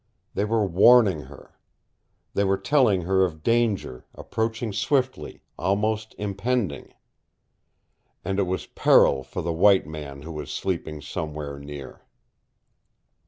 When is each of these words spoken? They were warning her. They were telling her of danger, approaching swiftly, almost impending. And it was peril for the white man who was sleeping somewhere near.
They 0.33 0.45
were 0.45 0.65
warning 0.65 1.21
her. 1.25 1.59
They 2.33 2.43
were 2.43 2.57
telling 2.57 3.03
her 3.03 3.23
of 3.23 3.43
danger, 3.43 4.07
approaching 4.15 4.73
swiftly, 4.73 5.43
almost 5.59 6.15
impending. 6.17 6.95
And 8.25 8.39
it 8.39 8.47
was 8.47 8.65
peril 8.65 9.21
for 9.21 9.43
the 9.43 9.53
white 9.53 9.85
man 9.85 10.23
who 10.23 10.31
was 10.31 10.49
sleeping 10.51 11.01
somewhere 11.01 11.59
near. 11.59 12.01